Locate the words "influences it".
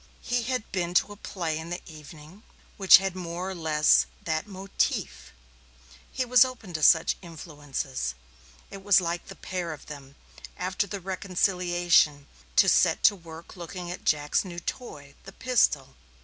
7.21-8.83